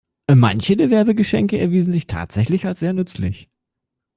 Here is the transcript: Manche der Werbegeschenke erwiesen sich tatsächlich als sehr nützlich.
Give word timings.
Manche 0.33 0.75
der 0.75 0.89
Werbegeschenke 0.89 1.59
erwiesen 1.59 1.91
sich 1.93 2.07
tatsächlich 2.07 2.65
als 2.65 2.79
sehr 2.79 2.93
nützlich. 2.93 3.51